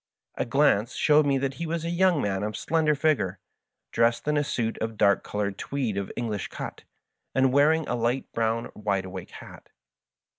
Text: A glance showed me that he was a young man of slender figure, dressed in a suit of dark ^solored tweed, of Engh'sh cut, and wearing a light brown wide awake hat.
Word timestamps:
A 0.33 0.45
glance 0.45 0.95
showed 0.95 1.27
me 1.27 1.37
that 1.37 1.53
he 1.61 1.67
was 1.67 1.85
a 1.85 1.91
young 1.91 2.23
man 2.23 2.41
of 2.41 2.57
slender 2.57 2.95
figure, 2.95 3.37
dressed 3.91 4.27
in 4.27 4.35
a 4.35 4.43
suit 4.43 4.79
of 4.79 4.97
dark 4.97 5.23
^solored 5.23 5.57
tweed, 5.57 5.95
of 5.95 6.11
Engh'sh 6.17 6.49
cut, 6.49 6.81
and 7.35 7.53
wearing 7.53 7.87
a 7.87 7.93
light 7.93 8.25
brown 8.31 8.71
wide 8.73 9.05
awake 9.05 9.29
hat. 9.29 9.69